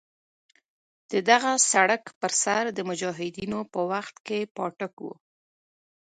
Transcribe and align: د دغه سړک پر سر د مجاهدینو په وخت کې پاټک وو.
د 1.11 1.13
دغه 1.29 1.51
سړک 1.71 2.03
پر 2.19 2.31
سر 2.43 2.63
د 2.77 2.79
مجاهدینو 2.89 3.59
په 3.73 3.79
وخت 3.91 4.15
کې 4.27 4.39
پاټک 4.55 4.93
وو. 5.03 5.13